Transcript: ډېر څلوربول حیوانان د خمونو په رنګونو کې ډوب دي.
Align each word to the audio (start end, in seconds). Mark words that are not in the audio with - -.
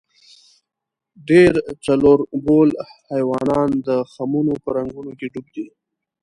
ډېر 1.29 1.53
څلوربول 1.85 2.69
حیوانان 3.11 3.69
د 3.87 3.89
خمونو 4.11 4.53
په 4.63 4.69
رنګونو 4.77 5.11
کې 5.19 5.27
ډوب 5.33 5.47
دي. 5.55 5.65